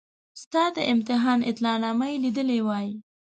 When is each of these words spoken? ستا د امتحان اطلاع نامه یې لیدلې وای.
ستا 0.41 0.63
د 0.75 0.77
امتحان 0.93 1.39
اطلاع 1.51 1.75
نامه 1.83 2.07
یې 2.11 2.17
لیدلې 2.25 2.59
وای. 2.67 2.87